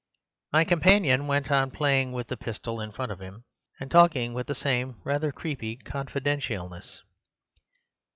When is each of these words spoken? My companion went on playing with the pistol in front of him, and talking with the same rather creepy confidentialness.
My 0.51 0.63
companion 0.63 1.27
went 1.27 1.51
on 1.51 1.69
playing 1.69 2.11
with 2.11 2.29
the 2.29 2.35
pistol 2.35 2.81
in 2.81 2.91
front 2.91 3.11
of 3.11 3.19
him, 3.19 3.43
and 3.79 3.91
talking 3.91 4.33
with 4.33 4.47
the 4.47 4.55
same 4.55 4.99
rather 5.03 5.31
creepy 5.31 5.77
confidentialness. 5.77 7.01